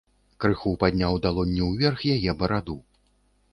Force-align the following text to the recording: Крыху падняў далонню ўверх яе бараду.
Крыху 0.45 0.71
падняў 0.83 1.19
далонню 1.27 1.69
ўверх 1.75 1.99
яе 2.17 2.37
бараду. 2.43 2.79